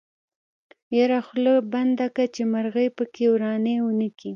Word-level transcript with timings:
يره 0.97 1.19
خوله 1.27 1.53
بنده 1.73 2.07
که 2.15 2.23
چې 2.33 2.41
مرغۍ 2.53 2.87
پکې 2.97 3.25
ورانی 3.33 3.75
ونکي. 3.81 4.29